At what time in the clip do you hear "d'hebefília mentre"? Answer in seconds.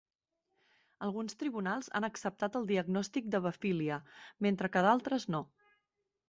3.35-4.73